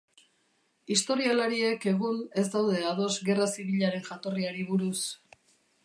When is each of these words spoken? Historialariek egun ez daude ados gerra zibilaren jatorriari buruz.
Historialariek 0.95 1.85
egun 1.93 2.17
ez 2.45 2.47
daude 2.55 2.81
ados 2.95 3.13
gerra 3.29 3.49
zibilaren 3.59 4.09
jatorriari 4.11 4.69
buruz. 4.73 4.97